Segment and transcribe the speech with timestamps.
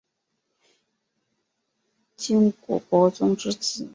[2.17, 3.87] 晋国伯宗之子。